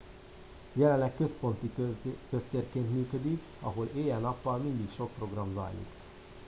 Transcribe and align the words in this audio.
jelenleg 0.75 1.15
központi 1.15 1.71
köztérként 2.29 2.89
működik 2.93 3.41
ahol 3.59 3.89
éjjel 3.95 4.19
nappal 4.19 4.57
mindig 4.57 4.89
sok 4.91 5.09
program 5.17 5.51
zajlik 5.53 5.87